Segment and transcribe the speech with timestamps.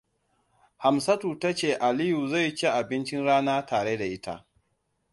[0.77, 4.35] Hamsatu ta ce Aliyu zai ci abincin rana tare da ita.